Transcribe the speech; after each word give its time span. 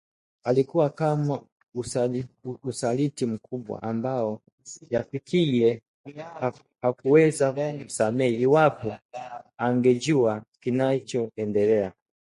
ulikuwa 0.45 0.89
kama 0.89 1.41
usaliti 2.63 3.25
mkubwa 3.25 3.83
ambao 3.83 4.41
rafikiye 4.91 5.81
hangeweza 6.81 7.53
kumsamehe 7.53 8.35
iwapo 8.39 8.95
angejua 9.57 10.43
kinachoendelea 10.59 11.93